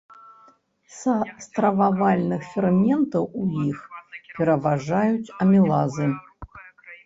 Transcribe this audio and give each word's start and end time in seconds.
Са 0.99 1.13
стрававальных 1.45 2.41
ферментаў 2.55 3.23
у 3.43 3.45
іх 3.69 3.77
пераважаюць 4.41 5.33
амілазы. 5.47 6.13